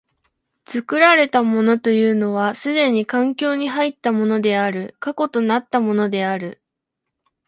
[0.65, 6.59] 作られたものというのは既に環境に入ったものである、過去となったものである。